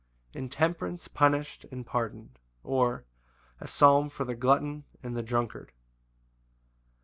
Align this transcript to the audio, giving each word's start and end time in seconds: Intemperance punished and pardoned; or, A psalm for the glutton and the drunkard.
Intemperance 0.33 1.07
punished 1.07 1.63
and 1.71 1.85
pardoned; 1.85 2.39
or, 2.63 3.05
A 3.59 3.67
psalm 3.67 4.09
for 4.09 4.25
the 4.25 4.33
glutton 4.33 4.83
and 5.03 5.15
the 5.15 5.21
drunkard. 5.21 5.71